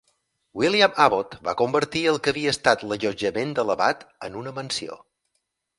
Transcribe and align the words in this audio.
William 0.61 0.95
Abbot 1.03 1.35
va 1.49 1.55
convertir 1.59 2.03
el 2.13 2.19
que 2.29 2.33
havia 2.35 2.55
estat 2.57 2.89
l'allotjament 2.89 3.53
de 3.61 3.69
l'abat 3.69 4.05
en 4.31 4.43
una 4.45 4.57
mansió. 4.59 5.01